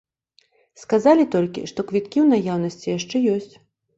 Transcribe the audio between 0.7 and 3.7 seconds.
Сказалі толькі, што квіткі ў наяўнасці яшчэ ёсць.